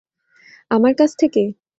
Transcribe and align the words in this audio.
আমার 0.71 0.93
কাছ 0.95 1.11
থেকে? 1.21 1.43